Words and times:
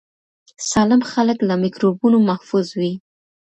سالم 0.69 1.01
خلک 1.11 1.37
له 1.49 1.55
میکروبونو 1.63 2.17
محفوظ 2.29 2.67
وي. 2.79 2.93